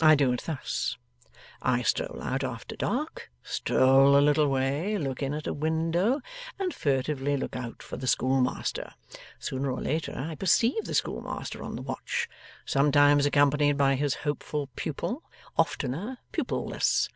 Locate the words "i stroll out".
1.60-2.42